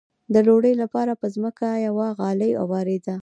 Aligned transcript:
د 0.33 0.35
ډوډۍ 0.45 0.73
لپاره 0.81 1.11
به 1.15 1.19
په 1.21 1.27
ځمکه 1.35 1.67
یوه 1.87 2.07
غالۍ 2.19 2.51
اوارېده. 2.63 3.15